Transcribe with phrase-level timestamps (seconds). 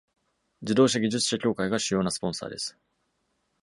[0.63, 2.75] 自動車技術者協会が主要なスポンサーです。